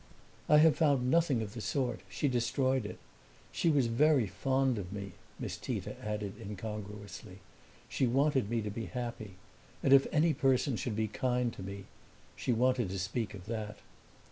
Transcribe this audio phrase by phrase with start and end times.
[0.49, 2.97] "I have found nothing of the sort she destroyed it.
[3.51, 7.37] She was very fond of me," Miss Tita added incongruously.
[7.87, 9.35] "She wanted me to be happy.
[9.83, 11.83] And if any person should be kind to me
[12.35, 13.77] she wanted to speak of that."